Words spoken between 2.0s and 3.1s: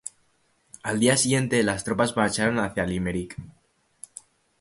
marcharon hacia